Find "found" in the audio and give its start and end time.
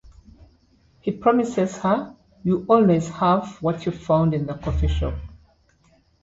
3.91-4.33